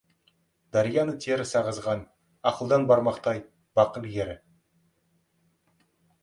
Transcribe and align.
Дарияны 0.77 1.11
теріс 1.25 1.51
ағызған 1.59 2.01
ақылдан 2.53 2.87
бармақтай 2.93 3.43
бақ 3.81 4.01
ілгері. 4.03 4.35